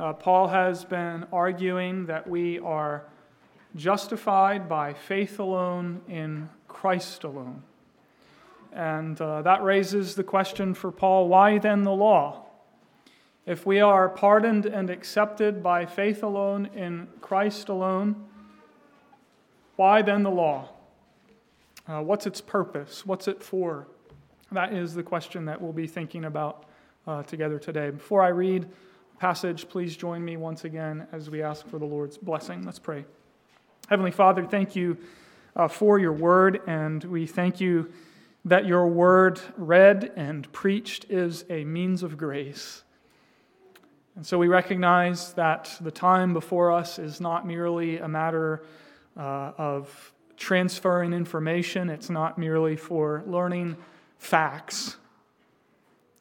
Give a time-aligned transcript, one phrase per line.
[0.00, 3.04] Uh, Paul has been arguing that we are
[3.76, 7.62] justified by faith alone in Christ alone.
[8.72, 12.46] And uh, that raises the question for Paul why then the law?
[13.44, 18.24] If we are pardoned and accepted by faith alone in Christ alone,
[19.76, 20.70] why then the law?
[21.86, 23.04] Uh, what's its purpose?
[23.04, 23.86] What's it for?
[24.50, 26.64] That is the question that we'll be thinking about
[27.06, 27.90] uh, together today.
[27.90, 28.66] Before I read
[29.20, 32.64] passage, please join me once again as we ask for the Lord's blessing.
[32.64, 33.04] Let's pray.
[33.90, 34.96] Heavenly Father, thank you
[35.54, 37.92] uh, for your word, and we thank you
[38.46, 42.82] that your word read and preached is a means of grace.
[44.16, 48.62] And so we recognize that the time before us is not merely a matter
[49.18, 53.76] uh, of transferring information, it's not merely for learning
[54.16, 54.96] facts.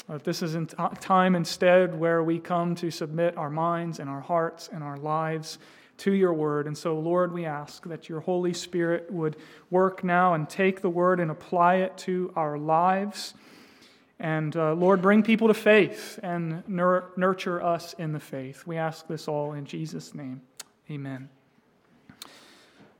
[0.09, 4.21] But this is a time instead where we come to submit our minds and our
[4.21, 5.59] hearts and our lives
[5.97, 6.65] to your word.
[6.65, 9.35] And so, Lord, we ask that your Holy Spirit would
[9.69, 13.35] work now and take the word and apply it to our lives.
[14.19, 18.65] And uh, Lord, bring people to faith and nur- nurture us in the faith.
[18.65, 20.41] We ask this all in Jesus' name.
[20.89, 21.29] Amen.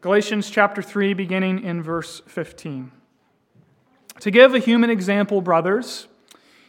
[0.02, 2.91] Galatians chapter 3, beginning in verse 15.
[4.19, 6.07] To give a human example, brothers,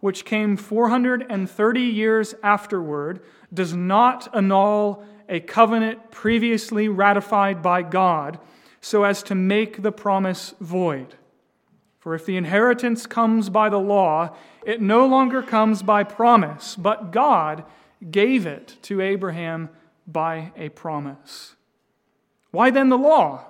[0.00, 3.20] which came 430 years afterward,
[3.52, 8.38] does not annul a covenant previously ratified by God
[8.80, 11.16] so as to make the promise void.
[11.98, 17.10] For if the inheritance comes by the law, it no longer comes by promise, but
[17.10, 17.64] God
[18.10, 19.68] gave it to Abraham
[20.06, 21.56] by a promise.
[22.50, 23.44] Why then the law?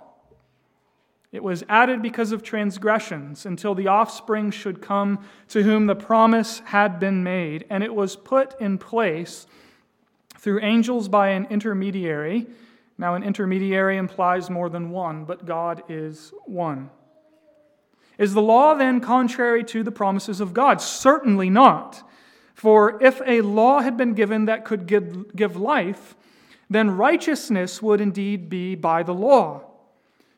[1.30, 6.60] It was added because of transgressions until the offspring should come to whom the promise
[6.66, 9.46] had been made, and it was put in place
[10.38, 12.46] through angels by an intermediary
[12.98, 16.90] now, an intermediary implies more than one, but God is one.
[18.18, 20.80] Is the law then contrary to the promises of God?
[20.80, 22.02] Certainly not.
[22.54, 26.16] For if a law had been given that could give, give life,
[26.68, 29.67] then righteousness would indeed be by the law.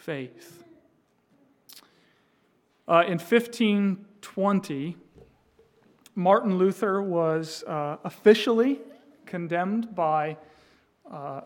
[0.00, 0.64] faith.
[2.88, 4.96] Uh, in 1520,
[6.14, 8.80] Martin Luther was uh, officially
[9.26, 10.38] condemned by
[11.10, 11.42] uh,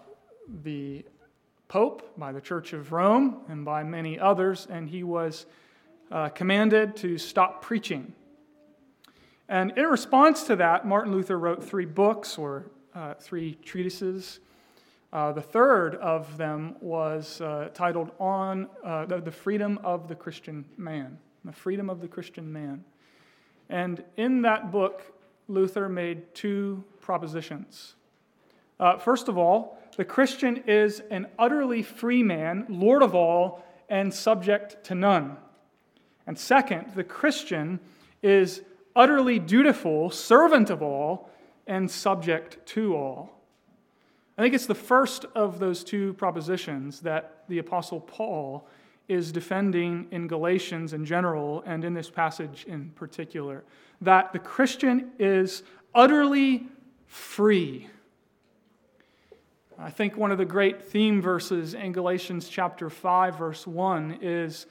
[0.62, 1.04] the
[1.66, 5.46] Pope, by the Church of Rome, and by many others, and he was
[6.12, 8.14] uh, commanded to stop preaching.
[9.48, 14.38] And in response to that, Martin Luther wrote three books or uh, three treatises.
[15.14, 20.14] Uh, the third of them was uh, titled On uh, the, the Freedom of the
[20.16, 21.18] Christian Man.
[21.44, 22.84] The Freedom of the Christian Man.
[23.68, 25.02] And in that book,
[25.46, 27.94] Luther made two propositions.
[28.80, 34.12] Uh, first of all, the Christian is an utterly free man, Lord of all, and
[34.12, 35.36] subject to none.
[36.26, 37.78] And second, the Christian
[38.20, 38.62] is
[38.96, 41.30] utterly dutiful, servant of all,
[41.68, 43.33] and subject to all.
[44.36, 48.68] I think it's the first of those two propositions that the Apostle Paul
[49.06, 53.64] is defending in Galatians in general and in this passage in particular.
[54.00, 55.62] That the Christian is
[55.94, 56.66] utterly
[57.06, 57.88] free
[59.78, 64.66] I think one of the great theme verses in Galatians chapter 5, verse 1 is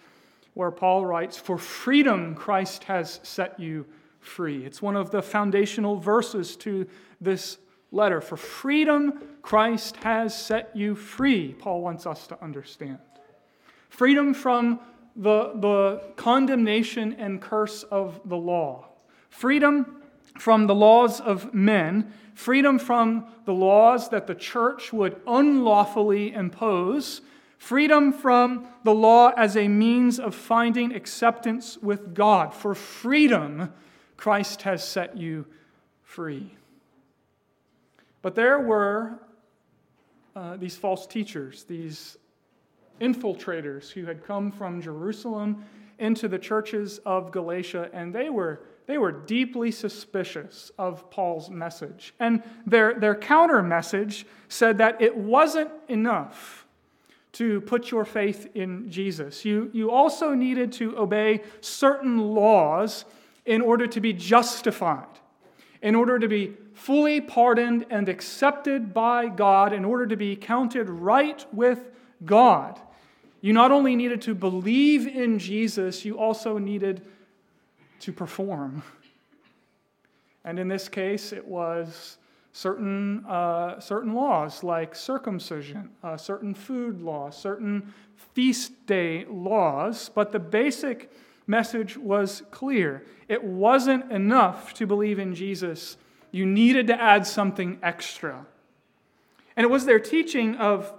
[0.54, 3.86] where Paul writes, For freedom Christ has set you
[4.22, 4.66] free.
[4.66, 6.88] It's one of the foundational verses to
[7.20, 7.58] this
[7.92, 8.22] letter.
[8.22, 12.98] For freedom Christ has set you free, Paul wants us to understand.
[13.90, 14.80] Freedom from
[15.16, 18.88] the, the condemnation and curse of the law.
[19.30, 20.02] Freedom
[20.40, 27.22] from the laws of men, freedom from the laws that the church would unlawfully impose,
[27.58, 32.54] freedom from the law as a means of finding acceptance with God.
[32.54, 33.72] For freedom,
[34.16, 35.46] Christ has set you
[36.02, 36.56] free.
[38.22, 39.20] But there were
[40.36, 42.18] uh, these false teachers, these
[43.00, 45.66] infiltrators who had come from Jerusalem
[46.00, 52.14] into the churches of Galatia, and they were, they were deeply suspicious of Paul's message.
[52.20, 56.66] And their, their counter message said that it wasn't enough
[57.34, 59.44] to put your faith in Jesus.
[59.44, 63.06] You, you also needed to obey certain laws
[63.46, 65.13] in order to be justified,
[65.84, 70.90] in order to be fully pardoned and accepted by God, in order to be counted
[70.90, 71.92] right with
[72.26, 72.80] God.
[73.42, 77.06] You not only needed to believe in Jesus, you also needed
[78.00, 78.82] to perform.
[80.46, 82.18] And in this case, it was
[82.54, 90.10] certain, uh, certain laws like circumcision, uh, certain food laws, certain feast day laws.
[90.16, 91.12] But the basic
[91.48, 95.98] message was clear it wasn't enough to believe in Jesus,
[96.32, 98.46] you needed to add something extra.
[99.56, 100.94] And it was their teaching of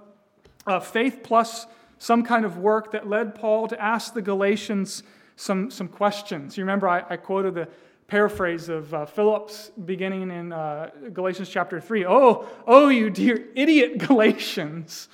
[0.67, 1.67] uh, faith plus
[1.99, 5.03] some kind of work that led Paul to ask the Galatians
[5.37, 6.57] some, some questions.
[6.57, 7.69] You remember I, I quoted the
[8.07, 12.07] paraphrase of uh, Phillips' beginning in uh, Galatians chapter 3.
[12.07, 15.09] Oh, oh, you dear idiot Galatians,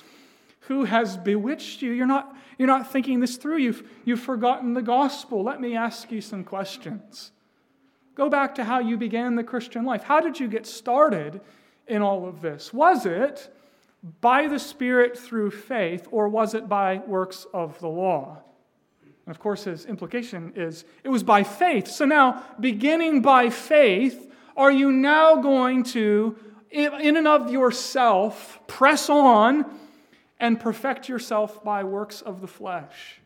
[0.71, 1.91] who has bewitched you?
[1.91, 3.57] You're not, you're not thinking this through.
[3.57, 5.43] You've, you've forgotten the gospel.
[5.43, 7.33] Let me ask you some questions.
[8.15, 10.03] Go back to how you began the Christian life.
[10.03, 11.41] How did you get started
[11.87, 12.73] in all of this?
[12.73, 13.53] Was it
[14.21, 18.37] by the Spirit through faith, or was it by works of the law?
[19.25, 21.89] And of course, his implication is it was by faith.
[21.89, 26.37] So now, beginning by faith, are you now going to,
[26.69, 29.65] in and of yourself, press on
[30.41, 33.21] and perfect yourself by works of the flesh?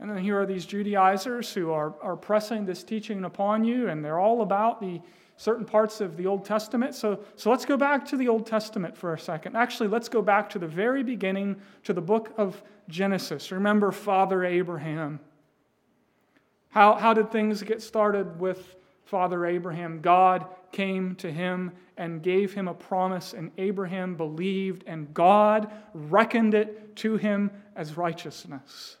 [0.00, 4.04] And then here are these Judaizers who are, are pressing this teaching upon you, and
[4.04, 5.00] they're all about the
[5.36, 6.94] certain parts of the Old Testament.
[6.94, 9.56] So, so let's go back to the Old Testament for a second.
[9.56, 13.52] Actually, let's go back to the very beginning, to the book of Genesis.
[13.52, 15.20] Remember Father Abraham.
[16.70, 20.00] How, how did things get started with Father Abraham?
[20.00, 26.54] God came to him and gave him a promise, and Abraham believed, and God reckoned
[26.54, 28.96] it to him as righteousness.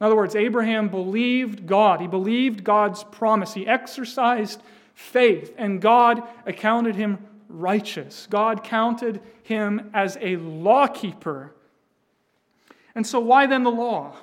[0.00, 2.00] In other words, Abraham believed God.
[2.00, 3.54] He believed God's promise.
[3.54, 4.60] He exercised
[4.94, 7.18] faith, and God accounted him
[7.48, 8.26] righteous.
[8.28, 11.54] God counted him as a lawkeeper.
[12.94, 14.16] And so, why then the law?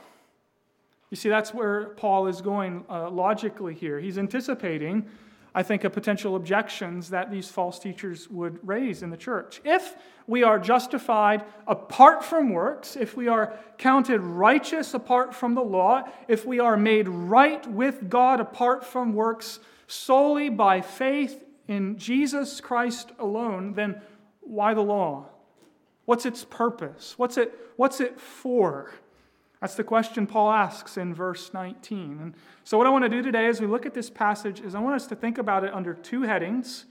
[1.09, 4.00] You see, that's where Paul is going uh, logically here.
[4.00, 5.07] He's anticipating,
[5.54, 9.62] I think, a potential objections that these false teachers would raise in the church.
[9.63, 9.96] If
[10.28, 16.04] we are justified apart from works, if we are counted righteous apart from the law,
[16.28, 22.62] if we are made right with God apart from works, solely by faith in Jesus
[22.62, 24.01] Christ alone, then
[24.42, 25.25] why the law?
[26.06, 27.16] What's its purpose?
[27.18, 28.92] What's it, what's it for?
[29.61, 32.19] That's the question Paul asks in verse 19.
[32.21, 32.33] And
[32.63, 34.79] so, what I want to do today as we look at this passage is I
[34.79, 36.85] want us to think about it under two headings.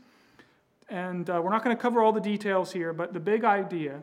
[0.91, 4.03] And uh, we're not going to cover all the details here, but the big idea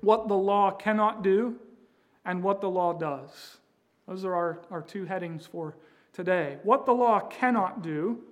[0.00, 1.56] what the law cannot do
[2.24, 3.58] and what the law does.
[4.06, 5.76] Those are our, our two headings for
[6.12, 6.58] today.
[6.62, 8.22] What the law cannot do,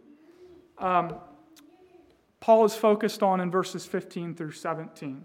[0.78, 1.16] um,
[2.40, 5.24] Paul is focused on in verses 15 through 17.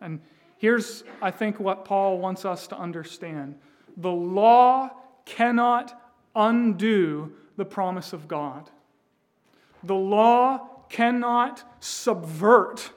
[0.00, 0.20] And
[0.58, 3.56] here's, I think, what Paul wants us to understand
[3.96, 4.90] the law
[5.24, 6.00] cannot
[6.34, 8.70] undo the promise of God.
[9.82, 12.90] The law cannot subvert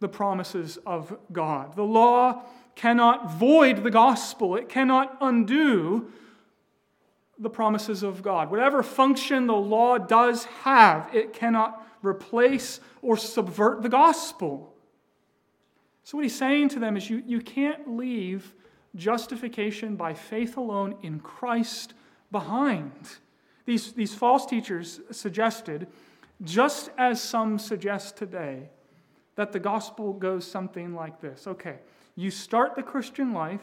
[0.00, 1.76] the promises of God.
[1.76, 2.42] The law
[2.74, 6.10] cannot void the gospel, it cannot undo
[7.38, 8.50] the promises of God.
[8.50, 14.73] Whatever function the law does have, it cannot replace or subvert the gospel.
[16.04, 18.54] So, what he's saying to them is you, you can't leave
[18.94, 21.94] justification by faith alone in Christ
[22.30, 22.92] behind.
[23.64, 25.88] These, these false teachers suggested,
[26.42, 28.68] just as some suggest today,
[29.36, 31.46] that the gospel goes something like this.
[31.46, 31.78] Okay,
[32.16, 33.62] you start the Christian life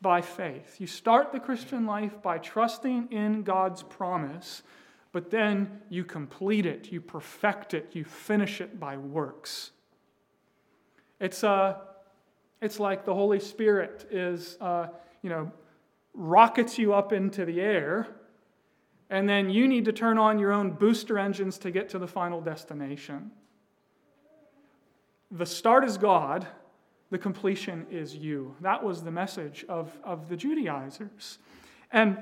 [0.00, 0.80] by faith.
[0.80, 4.64] You start the Christian life by trusting in God's promise,
[5.12, 9.70] but then you complete it, you perfect it, you finish it by works.
[11.20, 11.76] It's, uh,
[12.60, 14.88] it's like the Holy Spirit is, uh,
[15.22, 15.52] you know,
[16.14, 18.08] rockets you up into the air,
[19.10, 22.06] and then you need to turn on your own booster engines to get to the
[22.06, 23.30] final destination.
[25.30, 26.46] The start is God,
[27.10, 28.56] the completion is you.
[28.60, 31.38] That was the message of, of the Judaizers.
[31.92, 32.18] And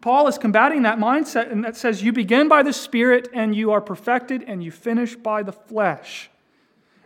[0.00, 3.72] Paul is combating that mindset, and that says you begin by the Spirit and you
[3.72, 6.30] are perfected, and you finish by the flesh.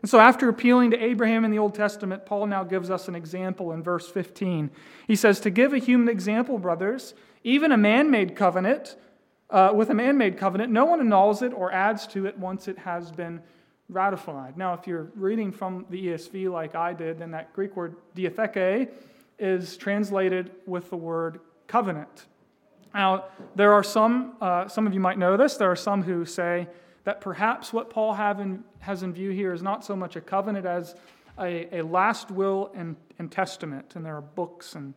[0.03, 3.15] And so, after appealing to Abraham in the Old Testament, Paul now gives us an
[3.15, 4.71] example in verse 15.
[5.07, 7.15] He says, To give a human example, brothers,
[7.45, 8.97] even a man made covenant,
[9.51, 12.69] uh, with a man made covenant, no one annuls it or adds to it once
[12.69, 13.43] it has been
[13.89, 14.57] ratified.
[14.57, 18.89] Now, if you're reading from the ESV like I did, then that Greek word diatheke
[19.39, 22.27] is translated with the word covenant.
[22.95, 26.25] Now, there are some, uh, some of you might know this, there are some who
[26.25, 26.69] say
[27.05, 30.67] that perhaps what Paul in, has in view here is not so much a covenant
[30.67, 30.95] as
[31.39, 33.97] a, a last will and, and, testament.
[33.97, 34.93] And there are books and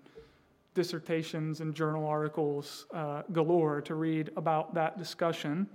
[0.74, 5.68] dissertations and journal articles uh, galore to read about that discussion.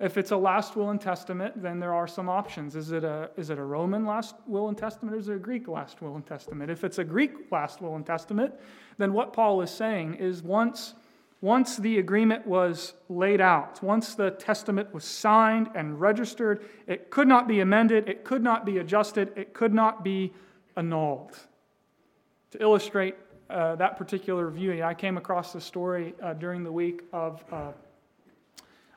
[0.00, 2.76] If it's a last will and testament, then there are some options.
[2.76, 5.40] Is it a, is it a Roman last will and testament or is it a
[5.40, 6.70] Greek last will and testament?
[6.70, 8.54] If it's a Greek last will and testament,
[8.96, 10.94] then what Paul is saying is once
[11.40, 17.28] once the agreement was laid out, once the testament was signed and registered, it could
[17.28, 20.32] not be amended, it could not be adjusted, it could not be
[20.76, 21.38] annulled.
[22.50, 23.14] To illustrate
[23.50, 27.70] uh, that particular view, I came across the story uh, during the week of, uh,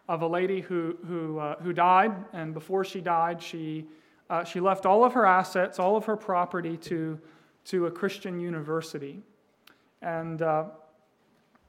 [0.09, 3.85] of a lady who, who, uh, who died, and before she died, she,
[4.31, 7.19] uh, she left all of her assets, all of her property to,
[7.65, 9.21] to a Christian university.
[10.01, 10.65] And uh,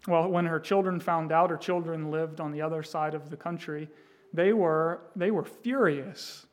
[0.09, 3.37] well, when her children found out, her children lived on the other side of the
[3.37, 3.89] country,
[4.33, 6.47] they were, they were furious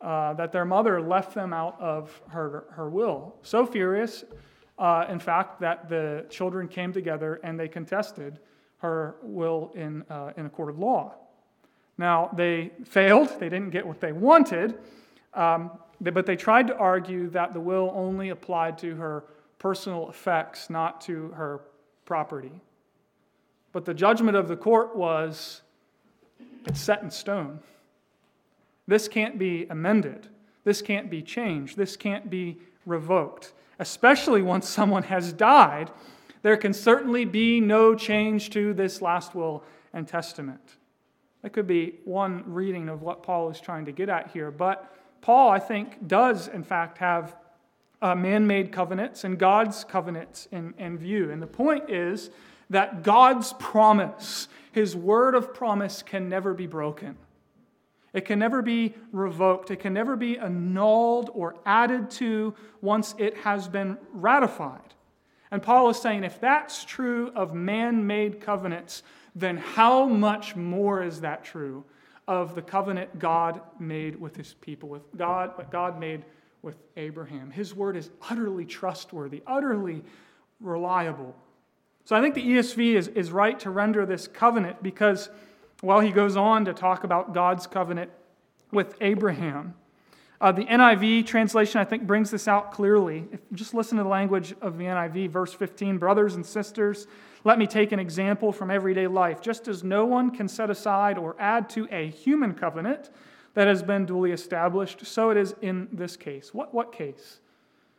[0.00, 3.36] uh, that their mother left them out of her, her will.
[3.42, 4.24] So furious,
[4.78, 8.40] uh, in fact, that the children came together and they contested
[8.78, 11.14] her will in, uh, in a court of law.
[11.96, 14.78] Now, they failed, they didn't get what they wanted,
[15.32, 19.24] um, but they tried to argue that the will only applied to her
[19.58, 21.60] personal effects, not to her
[22.04, 22.60] property.
[23.72, 25.62] But the judgment of the court was
[26.66, 27.60] it's set in stone.
[28.86, 30.28] This can't be amended.
[30.64, 31.76] This can't be changed.
[31.76, 33.52] This can't be revoked.
[33.78, 35.90] Especially once someone has died,
[36.42, 40.76] there can certainly be no change to this last will and testament.
[41.42, 44.50] That could be one reading of what Paul is trying to get at here.
[44.50, 47.36] But Paul, I think, does in fact have
[48.04, 51.30] uh, man made covenants and God's covenants in, in view.
[51.30, 52.28] And the point is
[52.68, 57.16] that God's promise, his word of promise, can never be broken.
[58.12, 59.70] It can never be revoked.
[59.70, 64.92] It can never be annulled or added to once it has been ratified.
[65.50, 69.02] And Paul is saying if that's true of man made covenants,
[69.34, 71.84] then how much more is that true
[72.28, 76.24] of the covenant God made with his people, with God, what God made
[76.64, 77.50] with Abraham.
[77.50, 80.02] His word is utterly trustworthy, utterly
[80.60, 81.36] reliable.
[82.04, 85.28] So I think the ESV is, is right to render this covenant because,
[85.80, 88.10] while well, he goes on to talk about God's covenant
[88.72, 89.74] with Abraham.
[90.40, 93.24] Uh, the NIV translation, I think, brings this out clearly.
[93.32, 97.06] If just listen to the language of the NIV, verse 15 Brothers and sisters,
[97.44, 99.40] let me take an example from everyday life.
[99.40, 103.10] Just as no one can set aside or add to a human covenant,
[103.54, 105.06] that has been duly established.
[105.06, 106.52] So it is in this case.
[106.52, 107.40] What, what case?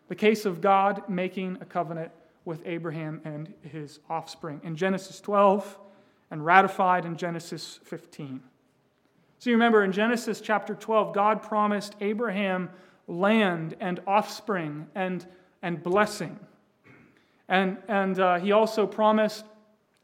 [0.07, 2.11] The case of God making a covenant
[2.43, 5.79] with Abraham and his offspring in Genesis 12
[6.29, 8.41] and ratified in Genesis 15.
[9.39, 12.69] So you remember in Genesis chapter 12, God promised Abraham
[13.07, 15.25] land and offspring and,
[15.61, 16.39] and blessing.
[17.47, 19.45] And, and uh, he also promised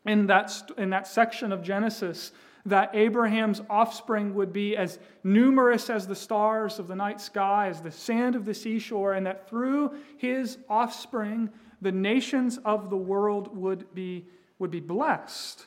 [0.05, 2.31] in that, in that section of Genesis
[2.65, 7.81] that Abraham's offspring would be as numerous as the stars of the night sky, as
[7.81, 11.49] the sand of the seashore, and that through his offspring,
[11.81, 14.25] the nations of the world would be,
[14.59, 15.65] would be blessed.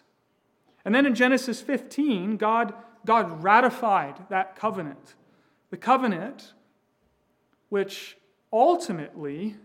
[0.85, 2.75] And then in Genesis 15, God,
[3.07, 5.15] God ratified that covenant.
[5.71, 6.53] The covenant,
[7.69, 8.17] which
[8.53, 9.57] ultimately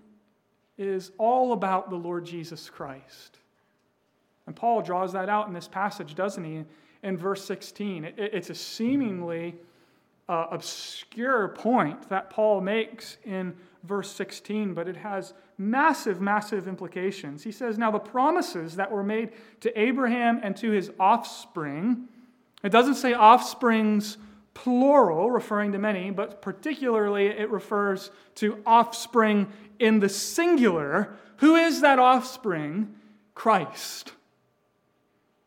[0.77, 3.38] is all about the Lord Jesus Christ.
[4.49, 6.65] And Paul draws that out in this passage, doesn't he?
[7.03, 8.13] in verse 16.
[8.17, 9.55] It's a seemingly
[10.27, 17.43] uh, obscure point that Paul makes in verse 16, but it has massive, massive implications.
[17.43, 22.07] He says, Now the promises that were made to Abraham and to his offspring,
[22.63, 24.17] it doesn't say offsprings
[24.53, 29.47] plural, referring to many, but particularly it refers to offspring
[29.79, 31.15] in the singular.
[31.37, 32.95] Who is that offspring?
[33.33, 34.11] Christ.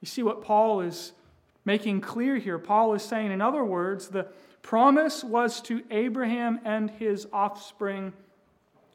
[0.03, 1.13] You see what Paul is
[1.65, 2.59] making clear here?
[2.59, 4.27] Paul is saying, in other words, the
[4.61, 8.13] promise was to Abraham and his offspring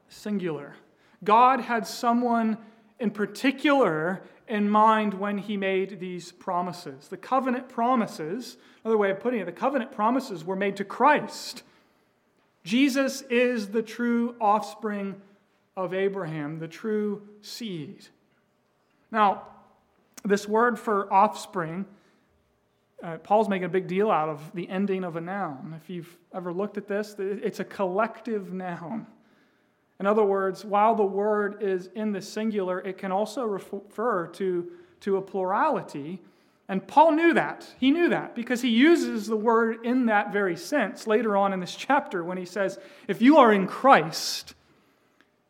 [0.10, 0.76] singular.
[1.24, 2.58] God had someone
[3.00, 7.08] in particular in mind when he made these promises.
[7.08, 11.64] The covenant promises, another way of putting it, the covenant promises were made to Christ.
[12.64, 15.22] Jesus is the true offspring
[15.78, 18.08] of Abraham, the true seed.
[19.12, 19.44] Now,
[20.24, 21.86] this word for offspring,
[23.04, 25.80] uh, Paul's making a big deal out of the ending of a noun.
[25.82, 29.06] If you've ever looked at this, it's a collective noun.
[30.00, 34.72] In other words, while the word is in the singular, it can also refer to,
[35.02, 36.22] to a plurality.
[36.70, 37.68] And Paul knew that.
[37.80, 41.60] He knew that because he uses the word in that very sense later on in
[41.60, 44.54] this chapter when he says, If you are in Christ,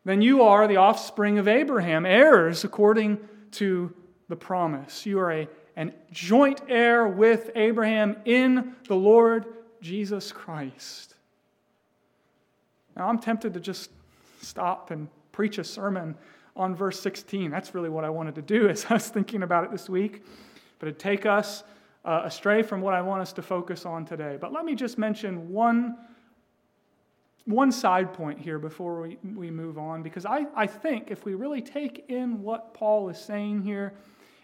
[0.05, 3.19] then you are the offspring of Abraham, heirs according
[3.51, 3.93] to
[4.29, 5.05] the promise.
[5.05, 9.45] You are a, an joint heir with Abraham in the Lord
[9.81, 11.15] Jesus Christ.
[12.95, 13.91] Now, I'm tempted to just
[14.41, 16.15] stop and preach a sermon
[16.55, 17.51] on verse 16.
[17.51, 20.23] That's really what I wanted to do as I was thinking about it this week.
[20.79, 21.63] But it'd take us
[22.03, 24.37] uh, astray from what I want us to focus on today.
[24.39, 25.97] But let me just mention one,
[27.45, 31.33] one side point here before we, we move on, because I, I think if we
[31.33, 33.93] really take in what Paul is saying here,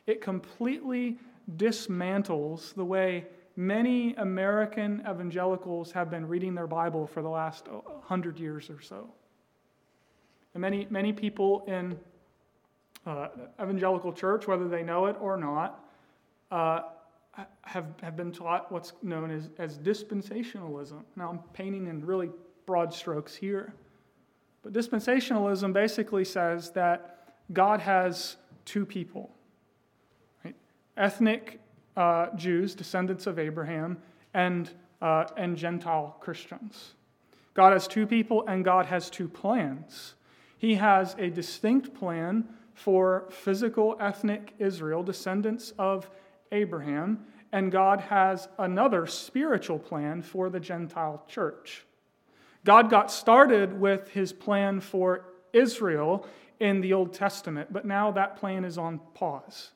[0.07, 1.17] it completely
[1.57, 7.67] dismantles the way many American evangelicals have been reading their Bible for the last
[8.01, 9.09] hundred years or so.
[10.53, 11.97] And many, many people in
[13.05, 13.27] uh,
[13.61, 15.85] evangelical church, whether they know it or not,
[16.51, 16.81] uh,
[17.63, 21.03] have, have been taught what's known as, as dispensationalism.
[21.15, 22.29] Now, I'm painting in really
[22.65, 23.73] broad strokes here.
[24.61, 29.31] But dispensationalism basically says that God has two people?
[30.97, 31.59] Ethnic
[31.95, 33.97] uh, Jews, descendants of Abraham,
[34.33, 34.69] and,
[35.01, 36.93] uh, and Gentile Christians.
[37.53, 40.15] God has two people, and God has two plans.
[40.57, 46.09] He has a distinct plan for physical ethnic Israel, descendants of
[46.51, 51.85] Abraham, and God has another spiritual plan for the Gentile church.
[52.65, 56.25] God got started with his plan for Israel
[56.59, 59.71] in the Old Testament, but now that plan is on pause.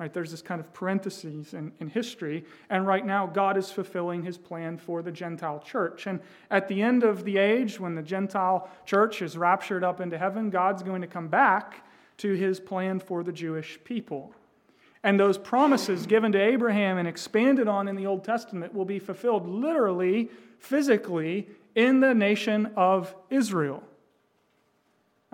[0.00, 4.24] Right, there's this kind of parentheses in, in history, and right now God is fulfilling
[4.24, 6.08] his plan for the Gentile church.
[6.08, 6.18] And
[6.50, 10.50] at the end of the age, when the Gentile church is raptured up into heaven,
[10.50, 11.86] God's going to come back
[12.18, 14.34] to his plan for the Jewish people.
[15.04, 18.98] And those promises given to Abraham and expanded on in the Old Testament will be
[18.98, 20.28] fulfilled literally,
[20.58, 23.82] physically, in the nation of Israel.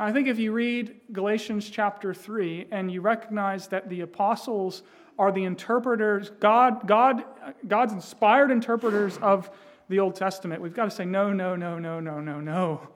[0.00, 4.82] I think if you read Galatians chapter 3 and you recognize that the apostles
[5.18, 7.22] are the interpreters, God, God,
[7.68, 9.50] God's inspired interpreters of
[9.90, 12.88] the Old Testament, we've got to say, no, no, no, no, no, no, no.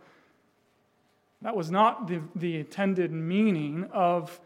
[1.43, 4.41] That was not the, the intended meaning of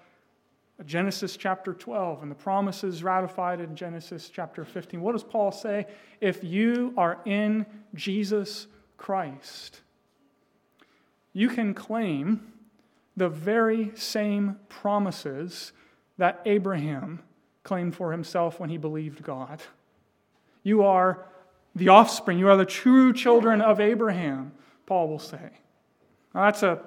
[0.85, 5.01] Genesis chapter 12 and the promises ratified in Genesis chapter 15.
[5.01, 5.87] What does Paul say?
[6.21, 8.67] If you are in Jesus
[8.97, 9.83] Christ,
[11.39, 12.53] you can claim
[13.17, 15.71] the very same promises
[16.17, 17.21] that Abraham
[17.63, 19.63] claimed for himself when he believed God.
[20.65, 21.29] You are
[21.77, 24.51] the offspring, you are the true children of Abraham,
[24.85, 25.51] Paul will say.
[26.35, 26.83] Now, that's a,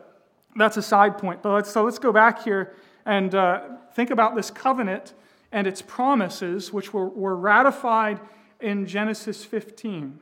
[0.57, 3.61] that's a side point, but let's, so let's go back here and uh,
[3.95, 5.13] think about this covenant
[5.53, 8.19] and its promises, which were, were ratified
[8.59, 10.19] in Genesis 15.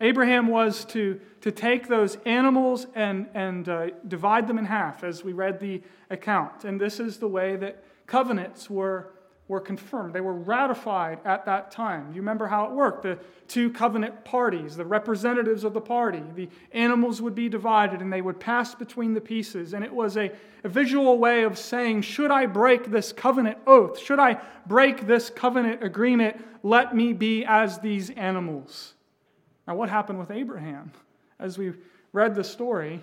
[0.00, 5.22] Abraham was to, to take those animals and, and uh, divide them in half, as
[5.22, 6.64] we read the account.
[6.64, 9.12] And this is the way that covenants were,
[9.48, 10.14] were confirmed.
[10.14, 12.08] They were ratified at that time.
[12.08, 13.02] You remember how it worked?
[13.02, 18.12] The two covenant parties, the representatives of the party, the animals would be divided and
[18.12, 19.74] they would pass between the pieces.
[19.74, 20.32] And it was a,
[20.64, 23.98] a visual way of saying, Should I break this covenant oath?
[23.98, 26.42] Should I break this covenant agreement?
[26.62, 28.94] Let me be as these animals.
[29.66, 30.92] Now, what happened with Abraham?
[31.38, 31.72] As we
[32.12, 33.00] read the story,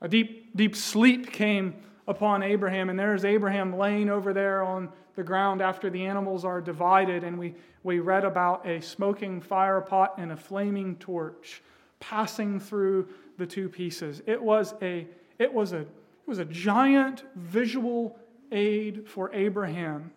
[0.00, 1.74] a deep, deep sleep came
[2.06, 6.60] upon Abraham, and there's Abraham laying over there on the ground after the animals are
[6.60, 11.62] divided, and we, we read about a smoking fire pot and a flaming torch
[12.00, 14.22] passing through the two pieces.
[14.26, 15.06] It was a,
[15.38, 15.88] it was a, it
[16.26, 18.18] was a giant visual
[18.52, 20.10] aid for Abraham.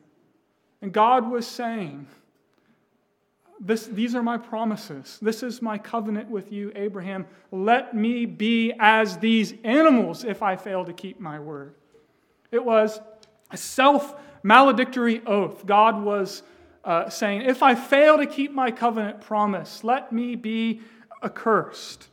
[0.81, 2.07] And God was saying,
[3.59, 5.17] this, these are my promises.
[5.21, 7.25] This is my covenant with you, Abraham.
[7.51, 11.73] Let me be as these animals if I fail to keep my word.
[12.51, 12.99] It was
[13.49, 15.65] a self maledictory oath.
[15.65, 16.43] God was
[16.83, 20.81] uh, saying, If I fail to keep my covenant promise, let me be
[21.23, 22.09] accursed.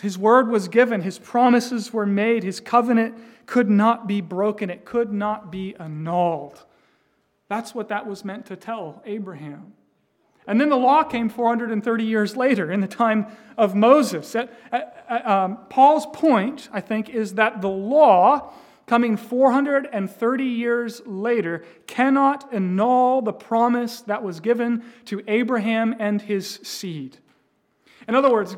[0.00, 4.84] His word was given, his promises were made, his covenant could not be broken, it
[4.84, 6.64] could not be annulled.
[7.48, 9.72] That's what that was meant to tell Abraham.
[10.46, 13.26] And then the law came 430 years later in the time
[13.56, 14.36] of Moses.
[15.08, 18.52] Um, Paul's point, I think, is that the law,
[18.86, 26.60] coming 430 years later, cannot annul the promise that was given to Abraham and his
[26.62, 27.18] seed.
[28.06, 28.54] In other words,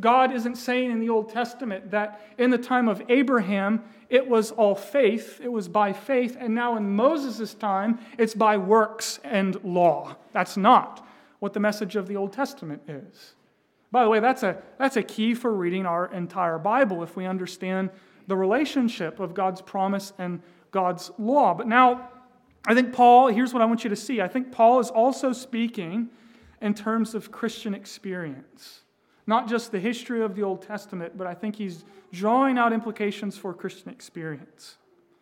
[0.00, 4.50] God isn't saying in the Old Testament that in the time of Abraham it was
[4.50, 9.56] all faith, it was by faith, and now in Moses' time it's by works and
[9.64, 10.16] law.
[10.34, 11.06] That's not
[11.42, 13.34] what the message of the Old Testament is.
[13.90, 17.26] By the way, that's a, that's a key for reading our entire Bible if we
[17.26, 17.90] understand
[18.28, 21.52] the relationship of God's promise and God's law.
[21.52, 22.10] But now,
[22.64, 24.20] I think Paul, here's what I want you to see.
[24.20, 26.10] I think Paul is also speaking
[26.60, 28.82] in terms of Christian experience.
[29.26, 33.36] Not just the history of the Old Testament, but I think he's drawing out implications
[33.36, 34.76] for Christian experience.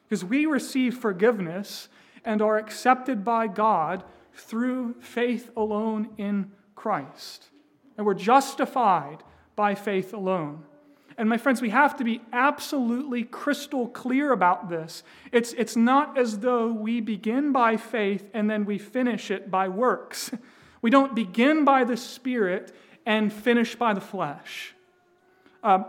[0.06, 1.88] Because we receive forgiveness
[2.26, 4.04] and are accepted by God
[4.40, 7.46] through faith alone in Christ.
[7.96, 9.22] And we're justified
[9.56, 10.64] by faith alone.
[11.18, 15.02] And my friends, we have to be absolutely crystal clear about this.
[15.32, 19.68] It's, it's not as though we begin by faith and then we finish it by
[19.68, 20.30] works.
[20.82, 22.74] We don't begin by the Spirit
[23.04, 24.74] and finish by the flesh.
[25.62, 25.84] Uh,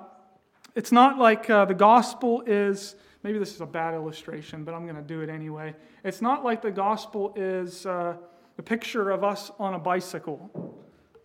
[0.76, 4.84] it's not like uh, the gospel is, maybe this is a bad illustration, but I'm
[4.84, 5.76] going to do it anyway.
[6.04, 8.18] It's not like the gospel is uh,
[8.62, 10.78] the picture of us on a bicycle,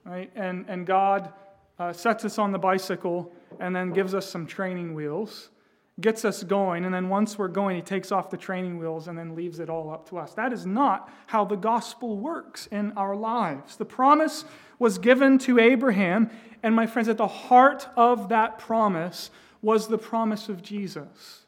[0.07, 0.31] right?
[0.35, 1.35] And, and God
[1.79, 5.51] uh, sets us on the bicycle and then gives us some training wheels
[5.99, 9.17] gets us going, and then once we're going, he takes off the training wheels and
[9.17, 10.35] then leaves it all up to us.
[10.35, 13.77] That is not how the gospel works in our lives.
[13.77, 14.45] The promise
[14.79, 16.29] was given to Abraham,
[16.63, 19.31] and my friends, at the heart of that promise
[19.63, 21.47] was the promise of Jesus.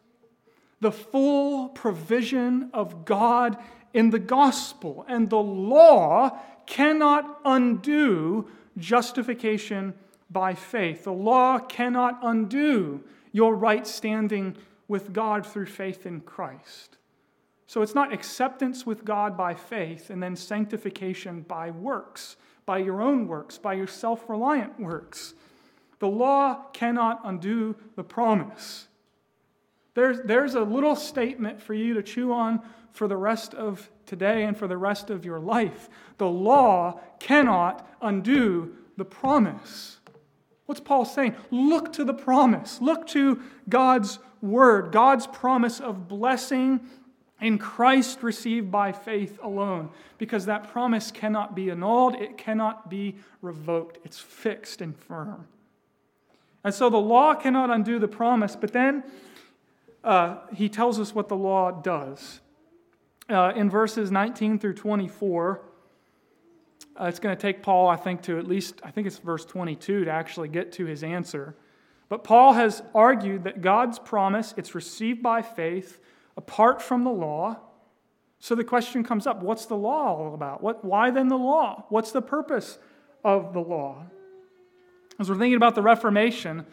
[0.81, 3.59] The full provision of God
[3.93, 5.05] in the gospel.
[5.09, 9.95] And the law cannot undo justification
[10.31, 11.05] by faith.
[11.05, 16.99] The law cannot undo your right standing with God through faith in Christ.
[17.67, 23.03] So it's not acceptance with God by faith and then sanctification by works, by your
[23.03, 25.35] own works, by your self reliant works.
[25.99, 28.89] The law cannot undo the promise.
[29.95, 32.63] There's, there's a little statement for you to chew on
[32.99, 35.89] for the rest of today and for the rest of your life.
[36.19, 39.99] The law cannot undo the promise.
[40.67, 41.37] What's Paul saying?
[41.53, 42.81] Look to the promise.
[42.81, 46.81] Look to God's word, God's promise of blessing
[47.41, 53.15] in Christ received by faith alone, because that promise cannot be annulled, it cannot be
[53.43, 53.99] revoked.
[54.05, 55.47] It's fixed and firm.
[56.65, 59.05] And so the law cannot undo the promise, but then
[60.03, 62.41] uh, he tells us what the law does.
[63.31, 65.61] Uh, in verses 19 through 24,
[66.99, 69.45] uh, it's going to take Paul, I think, to at least, I think it's verse
[69.45, 71.55] 22 to actually get to his answer.
[72.09, 76.01] But Paul has argued that God's promise, it's received by faith
[76.39, 77.59] apart from the law.
[78.39, 80.63] So the question comes up what's the law all about?
[80.63, 81.85] What, why then the law?
[81.91, 82.79] What's the purpose
[83.25, 84.07] of the law?
[85.19, 86.65] As we're thinking about the Reformation,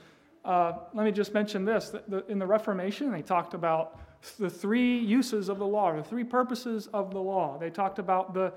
[0.46, 1.94] uh, let me just mention this.
[2.30, 4.00] In the Reformation, they talked about
[4.40, 7.58] the three uses of the law, the three purposes of the law.
[7.58, 8.54] They talked about the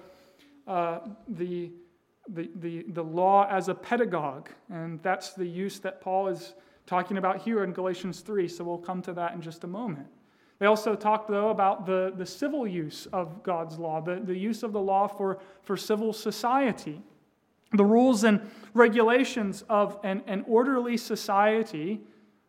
[0.68, 1.72] uh, the,
[2.28, 6.52] the, the, the law as a pedagogue, and that's the use that Paul is
[6.84, 10.06] talking about here in Galatians 3, so we'll come to that in just a moment.
[10.58, 14.62] They also talked, though, about the, the civil use of God's law, the, the use
[14.62, 17.00] of the law for, for civil society.
[17.72, 22.00] The rules and regulations of an, an orderly society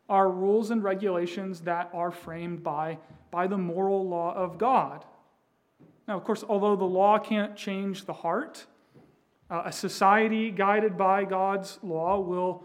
[0.08, 2.97] are rules and regulations that are framed by,
[3.32, 5.05] by the moral law of God.
[6.08, 8.65] Now, of course, although the law can't change the heart,
[9.51, 12.63] uh, a society guided by God's law will,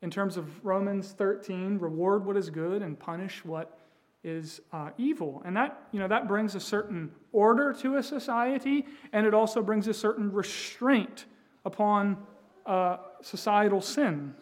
[0.00, 3.78] in terms of Romans 13, reward what is good and punish what
[4.24, 5.42] is uh, evil.
[5.44, 9.62] And that, you know, that brings a certain order to a society, and it also
[9.62, 11.26] brings a certain restraint
[11.66, 12.16] upon
[12.64, 14.34] uh, societal sins.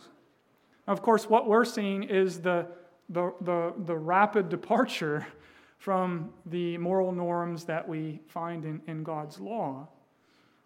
[0.87, 2.67] Now, of course, what we're seeing is the,
[3.09, 5.27] the, the, the rapid departure
[5.79, 9.89] from the moral norms that we find in, in God's law.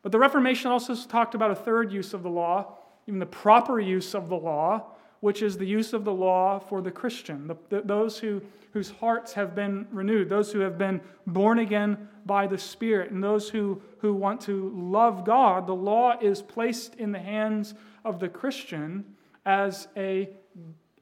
[0.02, 3.80] But the Reformation also talked about a third use of the law, even the proper
[3.80, 7.56] use of the law, which is the use of the law for the Christian, the,
[7.68, 8.40] the, those who,
[8.72, 13.22] whose hearts have been renewed, those who have been born again by the Spirit, and
[13.22, 15.66] those who, who want to love God.
[15.66, 19.04] The law is placed in the hands of the Christian
[19.44, 20.28] as a,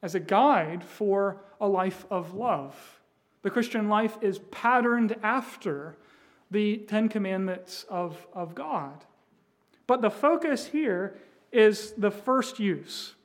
[0.01, 2.75] as a guide for a life of love.
[3.43, 5.97] The Christian life is patterned after
[6.49, 9.05] the Ten Commandments of, of God.
[9.85, 11.17] But the focus here
[11.51, 13.15] is the first use.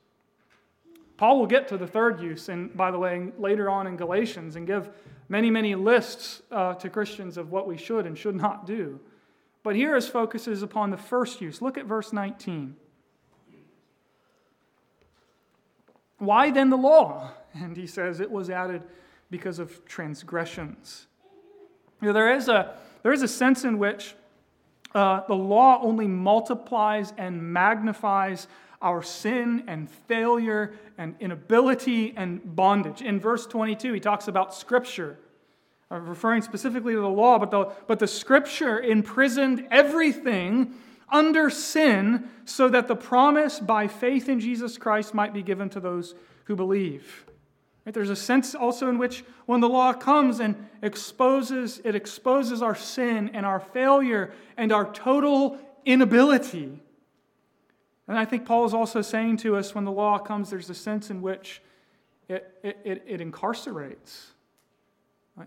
[1.22, 4.56] Paul will get to the third use, and by the way, later on in Galatians,
[4.56, 4.90] and give
[5.28, 8.98] many, many lists uh, to Christians of what we should and should not do.
[9.62, 11.62] But here his focus is upon the first use.
[11.62, 12.74] Look at verse 19.
[16.18, 17.30] Why then the law?
[17.54, 18.82] And he says it was added
[19.30, 21.06] because of transgressions.
[22.00, 24.16] You know, there, is a, there is a sense in which
[24.92, 28.48] uh, the law only multiplies and magnifies
[28.82, 33.00] our sin and failure and inability and bondage.
[33.00, 35.18] In verse 22, he talks about Scripture,
[35.90, 40.74] uh, referring specifically to the law, but the, but the Scripture imprisoned everything
[41.10, 45.80] under sin so that the promise by faith in Jesus Christ might be given to
[45.80, 46.14] those
[46.44, 47.26] who believe.
[47.84, 47.94] Right?
[47.94, 52.74] There's a sense also in which when the law comes and exposes, it exposes our
[52.74, 56.80] sin and our failure and our total inability.
[58.08, 60.74] And I think Paul is also saying to us when the law comes, there's a
[60.74, 61.62] sense in which
[62.28, 64.32] it, it, it, it incarcerates,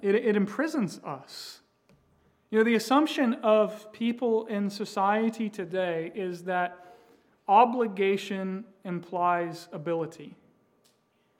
[0.01, 1.59] it, it imprisons us.
[2.49, 6.95] You know, the assumption of people in society today is that
[7.47, 10.35] obligation implies ability.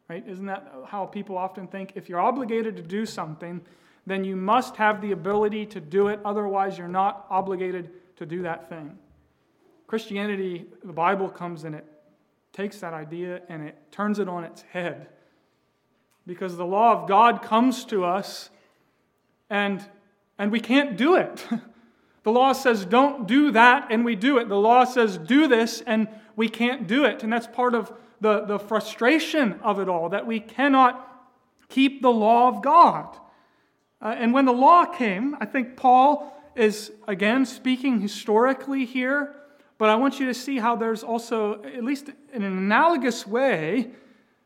[0.09, 0.23] Right?
[0.27, 1.93] Isn't that how people often think?
[1.95, 3.61] If you're obligated to do something,
[4.05, 8.43] then you must have the ability to do it, otherwise, you're not obligated to do
[8.43, 8.97] that thing.
[9.87, 11.85] Christianity, the Bible comes and it
[12.53, 15.07] takes that idea and it turns it on its head.
[16.27, 18.49] Because the law of God comes to us
[19.49, 19.83] and,
[20.37, 21.45] and we can't do it.
[22.25, 24.49] The law says, don't do that, and we do it.
[24.49, 27.21] The law says, do this, and we can't do it.
[27.21, 31.07] And that's part of the, the frustration of it all, that we cannot
[31.69, 33.15] keep the law of God.
[34.01, 39.35] Uh, and when the law came, I think Paul is, again, speaking historically here,
[39.77, 43.91] but I want you to see how there's also, at least in an analogous way,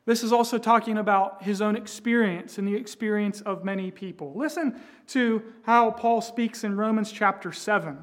[0.06, 4.34] this is also talking about his own experience and the experience of many people.
[4.36, 7.98] Listen to how Paul speaks in Romans chapter 7.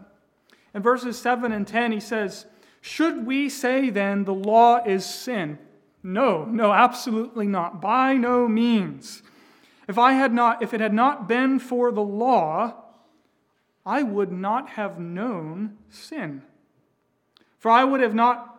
[0.75, 2.47] In verses 7 and 10, he says,
[2.81, 5.59] should we say then the law is sin?
[6.05, 7.83] No, no, absolutely not.
[7.83, 9.23] By no means.
[9.89, 12.85] If I had not, if it had not been for the law,
[13.85, 16.43] I would not have known sin.
[17.59, 18.57] For I would have not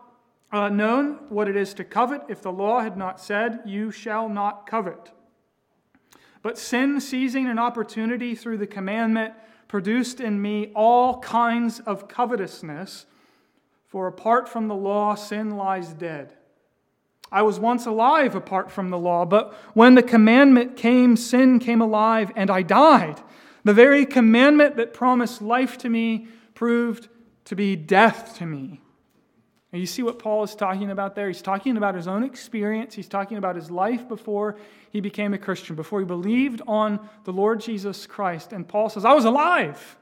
[0.51, 4.29] uh, known what it is to covet if the law had not said, You shall
[4.29, 5.11] not covet.
[6.41, 9.33] But sin, seizing an opportunity through the commandment,
[9.67, 13.05] produced in me all kinds of covetousness.
[13.87, 16.33] For apart from the law, sin lies dead.
[17.31, 21.81] I was once alive apart from the law, but when the commandment came, sin came
[21.81, 23.21] alive, and I died.
[23.65, 27.09] The very commandment that promised life to me proved
[27.45, 28.81] to be death to me.
[29.71, 31.27] And you see what Paul is talking about there?
[31.27, 32.93] He's talking about his own experience.
[32.93, 34.55] He's talking about his life before
[34.91, 38.53] he became a Christian, before he believed on the Lord Jesus Christ.
[38.53, 39.97] And Paul says, I was alive.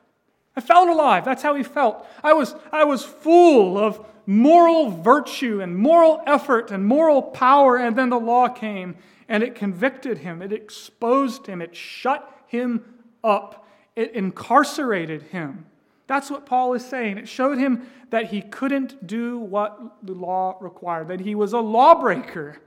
[0.55, 1.25] I felt alive.
[1.25, 2.07] That's how he felt.
[2.23, 7.77] I was, I was full of moral virtue and moral effort and moral power.
[7.77, 8.95] And then the law came
[9.27, 12.85] and it convicted him, it exposed him, it shut him
[13.23, 15.65] up, it incarcerated him.
[16.07, 17.17] That's what Paul is saying.
[17.17, 21.59] It showed him that he couldn't do what the law required, that he was a
[21.59, 22.57] lawbreaker.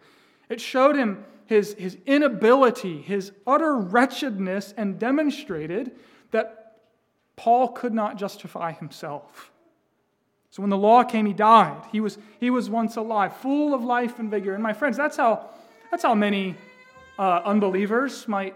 [0.48, 5.92] It showed him his, his inability, his utter wretchedness, and demonstrated
[6.31, 6.81] that
[7.37, 9.53] Paul could not justify himself.
[10.51, 11.83] So when the law came, he died.
[11.92, 14.55] He was, he was once alive, full of life and vigor.
[14.55, 15.48] And my friends, that's how,
[15.90, 16.57] that's how many
[17.18, 18.55] uh, unbelievers might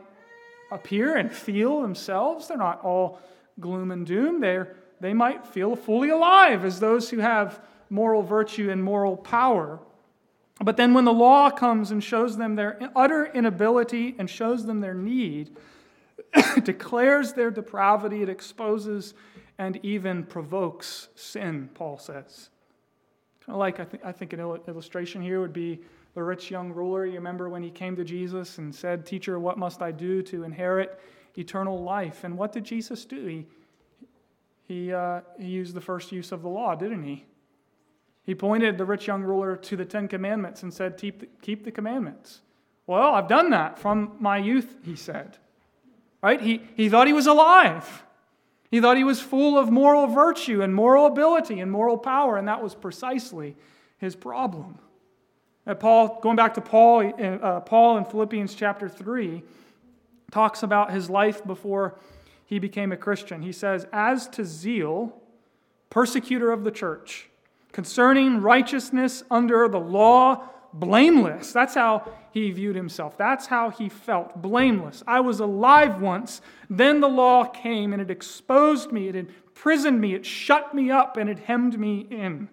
[0.71, 2.49] appear and feel themselves.
[2.49, 3.21] They're not all
[3.61, 4.41] gloom and doom.
[4.41, 7.61] They're, they might feel fully alive as those who have
[7.91, 9.81] moral virtue and moral power.
[10.61, 14.81] But then when the law comes and shows them their utter inability and shows them
[14.81, 15.57] their need,
[16.63, 19.15] declares their depravity, it exposes
[19.59, 22.51] and even provokes sin, Paul says.
[23.45, 25.81] Kind of like I, th- I think an illustration here would be
[26.15, 27.07] the rich young ruler.
[27.07, 30.45] You remember when he came to Jesus and said, Teacher, what must I do to
[30.45, 30.99] inherit
[31.37, 32.25] eternal life?
[32.25, 33.27] And what did Jesus do?
[33.27, 33.47] He,
[34.67, 37.25] he, uh, he used the first use of the law, didn't he?
[38.25, 41.65] He pointed the rich young ruler to the Ten Commandments and said, Keep the, keep
[41.65, 42.41] the commandments.
[42.87, 45.39] Well, I've done that from my youth, he said.
[46.23, 46.41] Right?
[46.41, 48.05] He, he thought he was alive.
[48.71, 52.49] He thought he was full of moral virtue and moral ability and moral power, and
[52.49, 53.57] that was precisely
[53.99, 54.79] his problem.
[55.79, 59.43] Paul, going back to Paul, uh, Paul in Philippians chapter 3,
[60.33, 61.95] talks about his life before
[62.45, 63.43] he became a Christian.
[63.43, 65.23] He says, As to zeal,
[65.91, 67.29] persecutor of the church,
[67.71, 71.53] concerning righteousness under the law, blameless.
[71.53, 73.17] That's how he viewed himself.
[73.17, 75.03] That's how he felt blameless.
[75.07, 76.41] I was alive once.
[76.69, 81.17] Then the law came and it exposed me, it imprisoned me, it shut me up,
[81.17, 82.49] and it hemmed me in.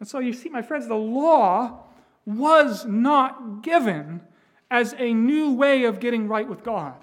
[0.00, 1.84] And so you see, my friends, the law
[2.26, 4.20] was not given
[4.70, 6.96] as a new way of getting right with God.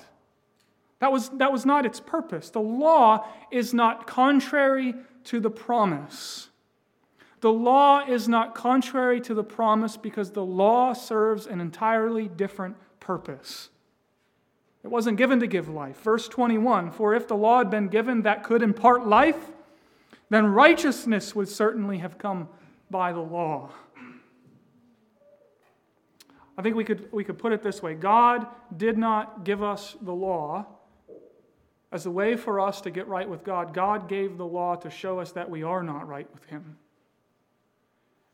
[0.99, 2.49] That was, that was not its purpose.
[2.49, 4.95] The law is not contrary
[5.26, 6.49] to the promise.
[7.41, 12.78] The law is not contrary to the promise because the law serves an entirely different
[13.02, 13.69] purpose.
[14.84, 16.02] It wasn't given to give life.
[16.02, 19.52] Verse 21 For if the law had been given that could impart life,
[20.30, 22.47] then righteousness would certainly have come
[22.89, 23.69] by the law.
[26.58, 29.96] I think we could, we could put it this way God did not give us
[30.02, 30.66] the law
[31.92, 33.74] as a way for us to get right with God.
[33.74, 36.78] God gave the law to show us that we are not right with Him.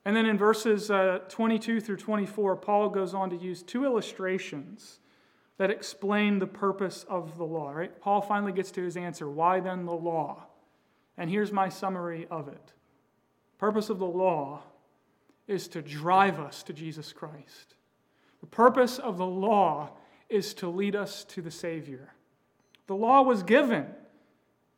[0.05, 4.99] And then in verses uh, 22 through 24, Paul goes on to use two illustrations
[5.57, 7.99] that explain the purpose of the law, right?
[7.99, 10.45] Paul finally gets to his answer why then the law?
[11.17, 12.73] And here's my summary of it.
[13.57, 14.61] Purpose of the law
[15.47, 17.75] is to drive us to Jesus Christ.
[18.39, 19.91] The purpose of the law
[20.29, 22.13] is to lead us to the Savior.
[22.87, 23.87] The law was given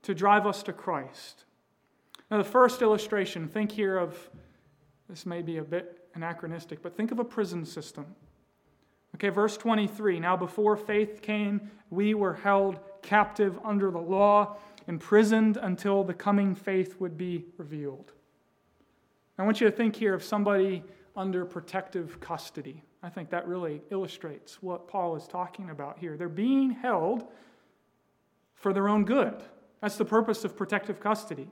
[0.04, 1.46] to drive us to Christ.
[2.30, 4.30] Now, the first illustration, think here of
[5.10, 8.06] this may be a bit anachronistic, but think of a prison system.
[9.16, 14.56] Okay, verse 23 Now, before faith came, we were held captive under the law,
[14.88, 18.14] imprisoned until the coming faith would be revealed.
[19.38, 20.84] I want you to think here of somebody
[21.16, 22.84] under protective custody.
[23.04, 26.18] I think that really illustrates what Paul is talking about here.
[26.18, 27.28] They're being held
[28.54, 29.42] for their own good.
[29.82, 31.48] That's the purpose of protective custody.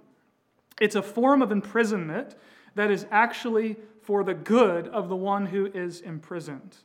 [0.80, 2.36] It's a form of imprisonment
[2.76, 6.78] that is actually for the good of the one who is imprisoned.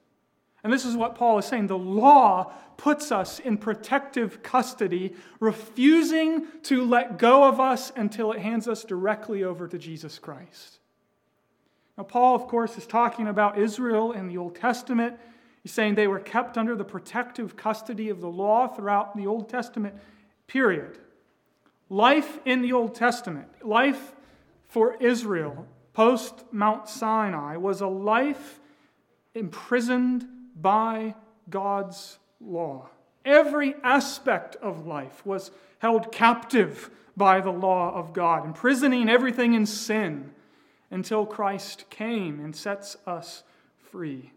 [0.62, 1.66] And this is what Paul is saying.
[1.66, 8.40] The law puts us in protective custody, refusing to let go of us until it
[8.40, 10.80] hands us directly over to Jesus Christ.
[11.96, 15.16] Now, Paul, of course, is talking about Israel in the Old Testament.
[15.62, 19.48] He's saying they were kept under the protective custody of the law throughout the Old
[19.48, 19.94] Testament
[20.46, 20.98] period.
[21.88, 24.12] Life in the Old Testament, life
[24.66, 28.58] for Israel post Mount Sinai was a life
[29.34, 30.26] imprisoned
[30.60, 31.14] by
[31.48, 32.88] God's law.
[33.24, 39.64] Every aspect of life was held captive by the law of God, imprisoning everything in
[39.64, 40.33] sin
[40.94, 43.42] until Christ came and sets us
[43.90, 44.30] free.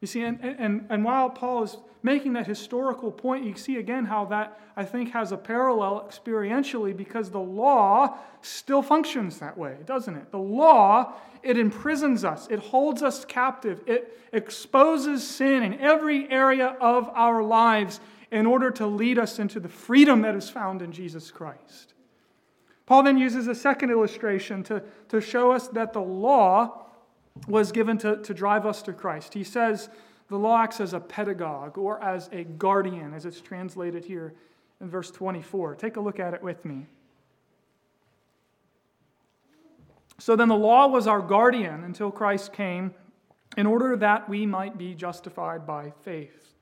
[0.00, 4.04] You see, and, and, and while Paul is making that historical point, you see again
[4.04, 9.76] how that, I think, has a parallel experientially because the law still functions that way,
[9.86, 10.32] doesn't it?
[10.32, 11.14] The law,
[11.44, 17.44] it imprisons us, it holds us captive, it exposes sin in every area of our
[17.44, 18.00] lives
[18.32, 21.93] in order to lead us into the freedom that is found in Jesus Christ.
[22.86, 26.86] Paul then uses a second illustration to, to show us that the law
[27.48, 29.34] was given to, to drive us to Christ.
[29.34, 29.88] He says
[30.28, 34.34] the law acts as a pedagogue or as a guardian, as it's translated here
[34.80, 35.76] in verse 24.
[35.76, 36.86] Take a look at it with me.
[40.18, 42.94] So then the law was our guardian until Christ came
[43.56, 46.54] in order that we might be justified by faith.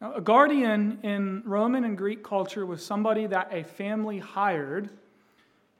[0.00, 4.90] Now, a guardian in Roman and Greek culture was somebody that a family hired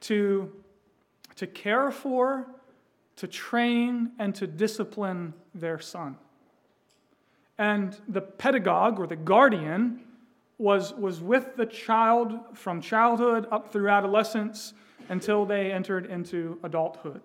[0.01, 0.51] to,
[1.35, 2.47] to care for
[3.21, 6.17] to train and to discipline their son.
[7.59, 10.01] And the pedagogue or the guardian
[10.57, 14.73] was, was with the child from childhood up through adolescence
[15.09, 17.21] until they entered into adulthood.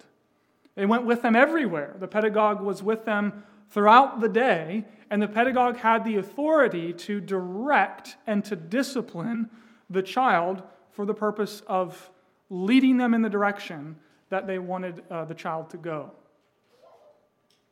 [0.74, 1.96] They went with them everywhere.
[1.98, 7.22] The pedagogue was with them throughout the day, and the pedagogue had the authority to
[7.22, 9.48] direct and to discipline
[9.88, 12.10] the child for the purpose of
[12.50, 13.96] leading them in the direction
[14.28, 16.12] that they wanted uh, the child to go.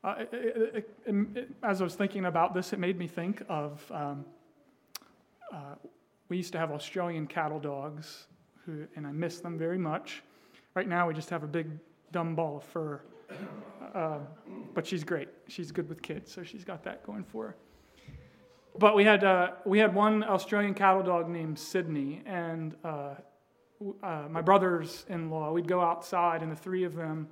[0.03, 3.91] Uh, it, it, it, as I was thinking about this, it made me think of
[3.91, 4.25] um,
[5.53, 5.75] uh,
[6.29, 8.27] we used to have Australian cattle dogs,
[8.67, 10.23] who, and I miss them very much.
[10.75, 11.69] Right now, we just have a big
[12.13, 13.01] dumb ball of fur.
[13.95, 14.19] Uh,
[14.75, 15.29] but she's great.
[15.49, 17.57] She's good with kids, so she's got that going for her.
[18.79, 22.75] But we had, uh, we had one Australian cattle dog named Sydney, and
[24.03, 27.29] uh, my brothers in law, we'd go outside, and the three of them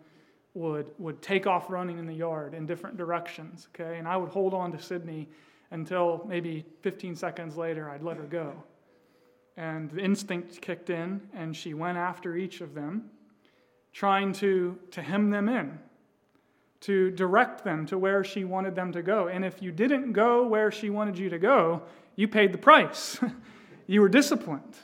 [0.54, 3.98] would, would take off running in the yard in different directions, okay?
[3.98, 5.28] And I would hold on to Sydney
[5.70, 8.52] until maybe 15 seconds later, I'd let her go.
[9.56, 13.10] And the instinct kicked in, and she went after each of them,
[13.92, 15.78] trying to, to hem them in,
[16.80, 19.28] to direct them to where she wanted them to go.
[19.28, 21.82] And if you didn't go where she wanted you to go,
[22.16, 23.18] you paid the price.
[23.86, 24.76] you were disciplined.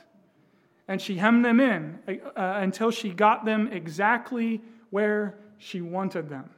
[0.89, 6.49] And she hemmed them in uh, until she got them exactly where she wanted them.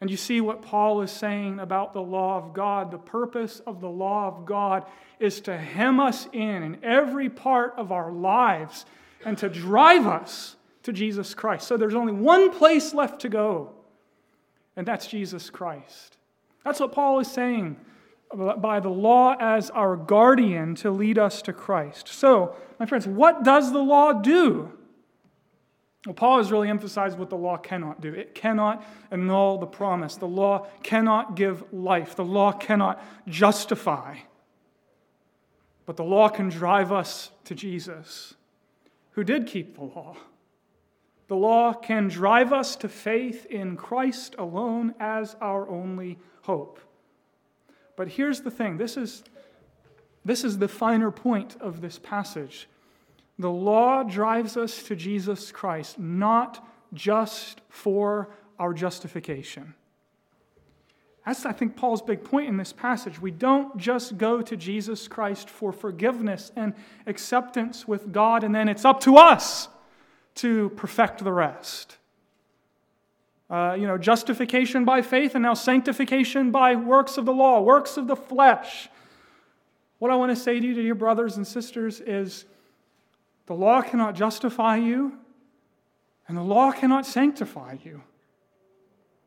[0.00, 2.92] And you see what Paul is saying about the law of God.
[2.92, 4.84] The purpose of the law of God
[5.18, 8.86] is to hem us in in every part of our lives
[9.24, 10.54] and to drive us
[10.84, 11.66] to Jesus Christ.
[11.66, 13.72] So there's only one place left to go
[14.76, 16.16] and that's Jesus Christ.
[16.64, 17.76] That's what Paul is saying
[18.32, 22.08] by the law as our guardian to lead us to Christ.
[22.08, 24.72] So, my friends, what does the law do?
[26.06, 28.12] Well, Paul has really emphasized what the law cannot do.
[28.12, 30.16] It cannot annul the promise.
[30.16, 32.14] The law cannot give life.
[32.14, 34.18] The law cannot justify.
[35.86, 38.34] But the law can drive us to Jesus,
[39.12, 40.16] who did keep the law.
[41.28, 46.80] The law can drive us to faith in Christ alone as our only hope.
[47.96, 49.24] But here's the thing this is,
[50.24, 52.68] this is the finer point of this passage.
[53.38, 59.74] The law drives us to Jesus Christ, not just for our justification.
[61.26, 63.20] That's, I think, Paul's big point in this passage.
[63.20, 66.74] We don't just go to Jesus Christ for forgiveness and
[67.06, 69.68] acceptance with God, and then it's up to us
[70.36, 71.96] to perfect the rest.
[73.54, 77.96] Uh, you know, justification by faith and now sanctification by works of the law, works
[77.96, 78.88] of the flesh.
[80.00, 82.46] What I want to say to you, to your brothers and sisters, is
[83.46, 85.16] the law cannot justify you,
[86.26, 88.02] and the law cannot sanctify you.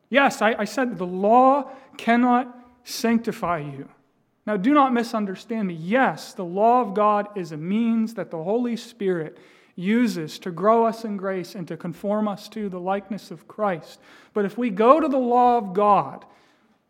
[0.10, 2.54] Yes, I, I said the law cannot
[2.84, 3.88] sanctify you.
[4.46, 5.76] Now, do not misunderstand me.
[5.76, 9.38] Yes, the law of God is a means that the Holy Spirit
[9.78, 14.00] uses to grow us in grace and to conform us to the likeness of Christ.
[14.34, 16.26] But if we go to the law of God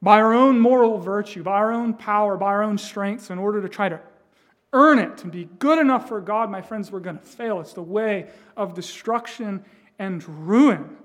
[0.01, 3.61] by our own moral virtue, by our own power, by our own strength, in order
[3.61, 3.99] to try to
[4.71, 7.59] earn it and be good enough for God, my friends, we're going to fail.
[7.59, 9.65] It's the way of destruction
[9.99, 10.95] and ruin.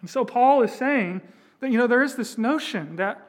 [0.00, 1.22] And so Paul is saying
[1.60, 3.20] that, you know, there is this notion that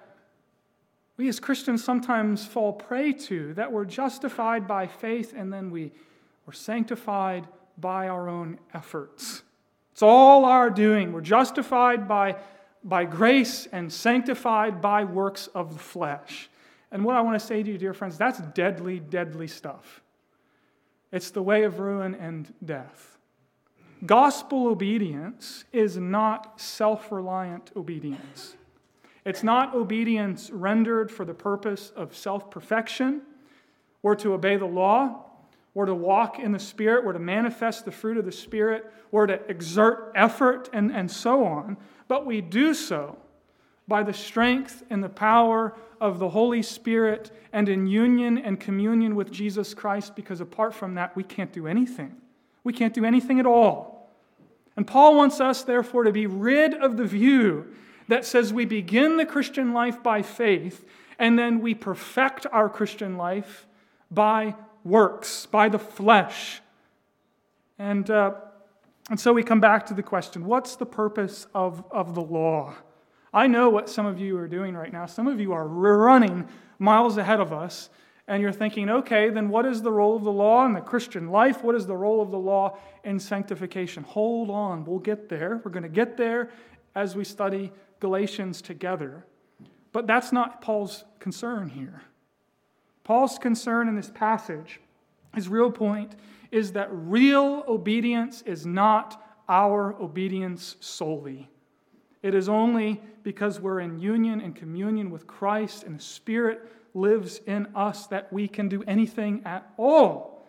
[1.15, 5.91] we as Christians sometimes fall prey to, that we're justified by faith and then we
[6.45, 9.43] we're sanctified by our own efforts.
[9.91, 11.11] It's all our doing.
[11.11, 12.35] We're justified by,
[12.83, 16.49] by grace and sanctified by works of the flesh.
[16.91, 20.01] And what I want to say to you, dear friends, that's deadly, deadly stuff.
[21.11, 23.17] It's the way of ruin and death.
[24.05, 28.55] Gospel obedience is not self reliant obedience.
[29.25, 33.21] It's not obedience rendered for the purpose of self perfection
[34.03, 35.24] or to obey the law
[35.75, 39.27] or to walk in the Spirit, or to manifest the fruit of the Spirit, or
[39.27, 41.77] to exert effort, and, and so on.
[42.07, 43.17] But we do so
[43.87, 49.15] by the strength and the power of the Holy Spirit and in union and communion
[49.15, 52.15] with Jesus Christ, because apart from that, we can't do anything.
[52.63, 54.09] We can't do anything at all.
[54.75, 57.67] And Paul wants us, therefore, to be rid of the view
[58.07, 60.85] that says we begin the Christian life by faith
[61.17, 63.67] and then we perfect our Christian life
[64.11, 64.55] by
[64.85, 66.61] works, by the flesh.
[67.77, 68.35] And, uh,
[69.09, 72.75] and so we come back to the question what's the purpose of, of the law?
[73.33, 75.07] I know what some of you are doing right now.
[75.07, 76.47] Some of you are running
[76.79, 77.89] miles ahead of us,
[78.27, 81.29] and you're thinking, okay, then what is the role of the law in the Christian
[81.29, 81.61] life?
[81.61, 84.03] What is the role of the law in sanctification?
[84.03, 85.61] Hold on, we'll get there.
[85.65, 86.49] We're going to get there
[86.95, 89.25] as we study Galatians together.
[89.91, 92.01] But that's not Paul's concern here.
[93.05, 94.81] Paul's concern in this passage,
[95.35, 96.15] his real point,
[96.51, 101.49] is that real obedience is not our obedience solely.
[102.23, 107.39] It is only because we're in union and communion with Christ and the Spirit lives
[107.45, 110.47] in us that we can do anything at all.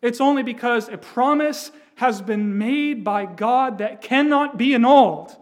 [0.00, 5.36] It's only because a promise has been made by God that cannot be annulled.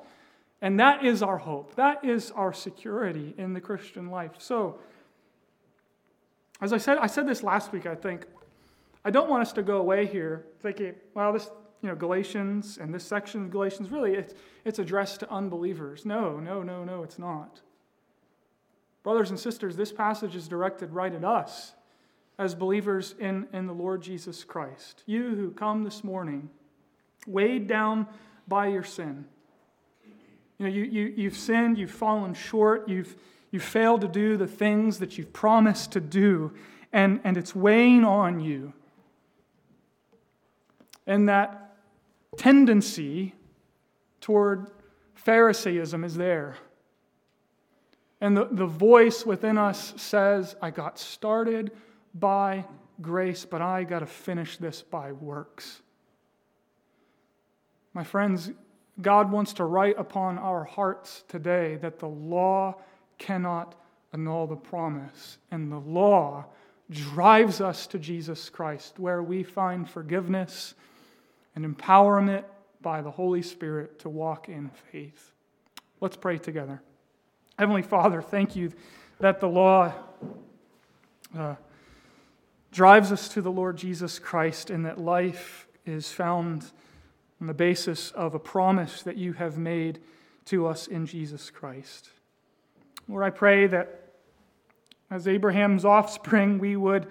[0.60, 1.76] And that is our hope.
[1.76, 4.32] That is our security in the Christian life.
[4.38, 4.80] So,
[6.60, 8.26] as I said, I said this last week, I think.
[9.04, 11.50] I don't want us to go away here thinking, well, this,
[11.82, 14.34] you know, Galatians and this section of Galatians, really, it's,
[14.64, 16.04] it's addressed to unbelievers.
[16.04, 17.60] No, no, no, no, it's not.
[19.02, 21.72] Brothers and sisters, this passage is directed right at us
[22.38, 25.02] as believers in, in the Lord Jesus Christ.
[25.06, 26.50] You who come this morning,
[27.26, 28.06] weighed down
[28.46, 29.24] by your sin.
[30.58, 33.16] You know, you, you, you've sinned, you've fallen short, you've,
[33.50, 36.52] you've failed to do the things that you've promised to do,
[36.92, 38.72] and, and it's weighing on you.
[41.06, 41.76] And that
[42.36, 43.34] tendency
[44.20, 44.70] toward
[45.14, 46.56] Pharisaism is there.
[48.20, 51.72] And the, the voice within us says, I got started
[52.14, 52.64] by
[53.00, 55.80] grace, but I got to finish this by works.
[57.94, 58.50] My friends,
[59.00, 62.76] God wants to write upon our hearts today that the law
[63.20, 63.76] cannot
[64.12, 66.46] annul the promise, and the law
[66.90, 70.74] drives us to Jesus Christ, where we find forgiveness
[71.54, 72.42] and empowerment
[72.82, 75.32] by the Holy Spirit to walk in faith.
[76.00, 76.82] Let's pray together.
[77.58, 78.72] Heavenly Father, thank you
[79.20, 79.92] that the law
[81.38, 81.54] uh,
[82.72, 86.72] drives us to the Lord Jesus Christ and that life is found
[87.40, 90.00] on the basis of a promise that you have made
[90.46, 92.10] to us in Jesus Christ.
[93.10, 94.12] Lord, I pray that
[95.10, 97.08] as Abraham's offspring, we would,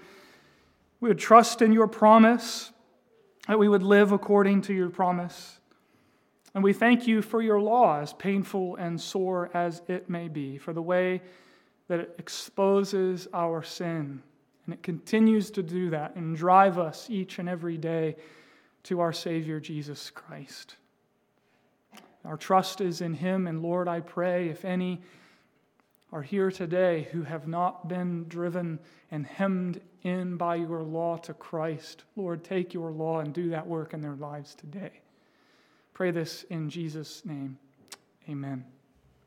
[1.02, 2.72] we would trust in your promise,
[3.50, 5.60] that we would live according to your promise.
[6.56, 10.58] And we thank you for your law, as painful and sore as it may be,
[10.58, 11.22] for the way
[11.90, 14.24] that it exposes our sin.
[14.64, 18.16] And it continues to do that and drive us each and every day
[18.84, 20.78] to our Savior Jesus Christ.
[22.24, 25.02] Our trust is in Him, and Lord, I pray if any
[26.12, 28.80] are here today who have not been driven
[29.12, 33.68] and hemmed in by your law to Christ, Lord, take your law and do that
[33.68, 35.02] work in their lives today.
[35.94, 37.58] Pray this in Jesus' name.
[38.28, 38.66] Amen.